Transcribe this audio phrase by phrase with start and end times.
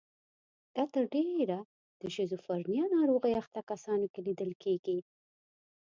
[0.75, 1.59] دا تر ډېره
[2.01, 4.97] د شیزوفرنیا ناروغۍ اخته کسانو کې لیدل کیږي.